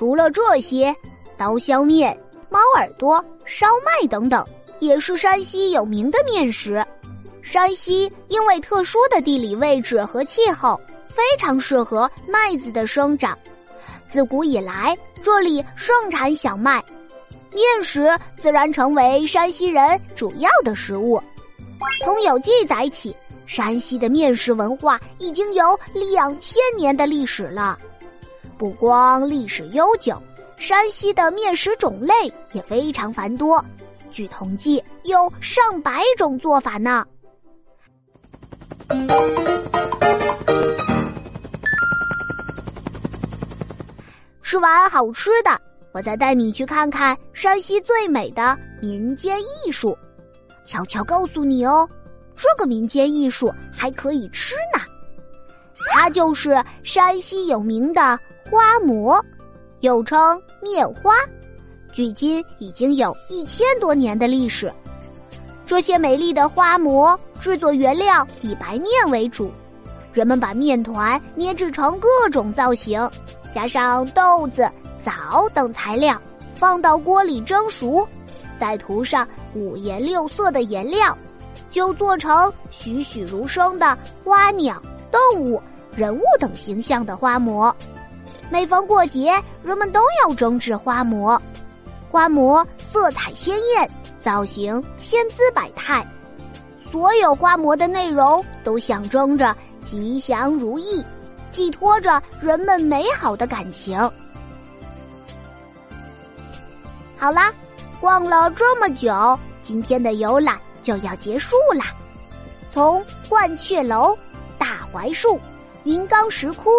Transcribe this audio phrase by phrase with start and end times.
[0.00, 0.96] 除了这些，
[1.36, 2.18] 刀削面、
[2.48, 4.42] 猫耳朵、烧麦等等，
[4.78, 6.82] 也是山西有名的面食。
[7.42, 13.38] 山西因为特殊的地理位置和气候，非常适合麦子的生长。
[14.08, 16.82] 自古以来，这里盛产小麦，
[17.52, 18.08] 面食
[18.40, 21.22] 自然成为山西人主要的食物。
[22.02, 23.14] 从有记载起，
[23.44, 27.76] 山西的面食文化已经有两千年的历史了。
[28.60, 30.22] 不光历史悠久，
[30.58, 32.12] 山西的面食种类
[32.52, 33.64] 也非常繁多，
[34.12, 37.02] 据统计有上百种做法呢。
[44.42, 45.58] 吃完好吃的，
[45.94, 49.96] 我再带你去看看山西最美的民间艺术。
[50.66, 51.88] 悄悄告诉你哦，
[52.36, 54.82] 这个民间艺术还可以吃呢。
[55.92, 59.20] 它就是山西有名的花馍，
[59.80, 61.14] 又称面花，
[61.92, 64.72] 距今已经有一千多年的历史。
[65.66, 69.50] 这些美丽的花馍制作原料以白面为主，
[70.12, 73.08] 人们把面团捏制成各种造型。
[73.54, 74.68] 加上豆子、
[75.04, 76.20] 枣等材料，
[76.54, 78.06] 放到锅里蒸熟，
[78.58, 81.16] 再涂上五颜六色的颜料，
[81.70, 85.60] 就做成栩栩如生的花鸟、动物、
[85.96, 87.74] 人物等形象的花馍。
[88.50, 91.40] 每逢过节，人们都要整治花馍。
[92.10, 93.88] 花馍色彩鲜艳，
[94.20, 96.04] 造型千姿百态，
[96.90, 99.56] 所有花馍的内容都象征着
[99.88, 101.04] 吉祥如意。
[101.52, 103.98] 寄托着人们美好的感情。
[107.18, 107.52] 好啦，
[108.00, 111.86] 逛了这么久，今天的游览就要结束啦。
[112.72, 114.16] 从鹳雀楼、
[114.58, 115.40] 大槐树、
[115.82, 116.70] 云冈石窟，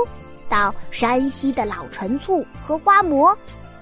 [0.51, 3.33] 到山西的老陈醋和花馍，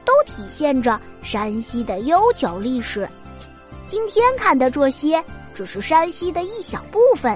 [0.06, 3.09] 都体现着山西的悠久历史。
[3.89, 5.23] 今天看的这些，
[5.56, 7.35] 只是山西的一小部分。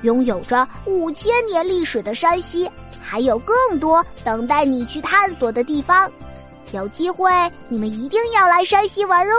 [0.00, 2.68] 拥有着五千年历史的山西，
[3.00, 6.10] 还有更多等待你去探索的地方。
[6.72, 7.30] 有机会，
[7.68, 9.34] 你们一定要来山西玩哦！